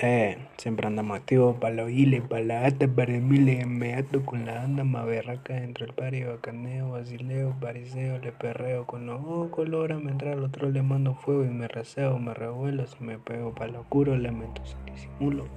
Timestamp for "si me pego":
12.86-13.52